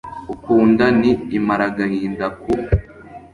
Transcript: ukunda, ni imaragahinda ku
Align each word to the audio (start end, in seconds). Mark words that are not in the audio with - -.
ukunda, 0.33 0.85
ni 0.99 1.11
imaragahinda 1.37 2.25
ku 2.39 2.51